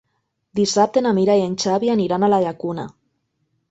[0.59, 2.91] Dissabte na Mira i en Xavi aniran a la Llacuna.